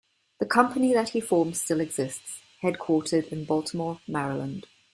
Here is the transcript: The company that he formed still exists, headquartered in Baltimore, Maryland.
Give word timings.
The 0.39 0.47
company 0.47 0.93
that 0.95 1.09
he 1.09 1.21
formed 1.21 1.55
still 1.57 1.79
exists, 1.79 2.41
headquartered 2.63 3.27
in 3.31 3.45
Baltimore, 3.45 4.01
Maryland. 4.07 4.65